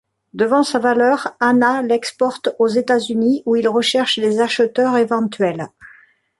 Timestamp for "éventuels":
4.97-5.67